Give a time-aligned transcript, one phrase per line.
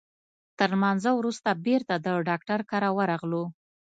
[0.57, 3.43] تر لمانځه وروسته بیرته د ډاکټر کره ورغلو.